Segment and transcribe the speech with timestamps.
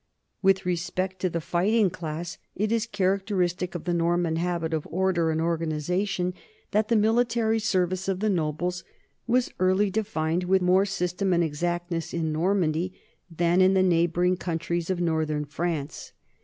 [0.41, 5.29] With respect to the fighting class, it is characteristic of the Norman habit of order
[5.29, 6.33] and organization
[6.71, 8.83] that the military service of the nobles
[9.27, 14.89] was early defined with more system and exactness in Normandy than in the neighboring countries
[14.89, 16.13] of northern France.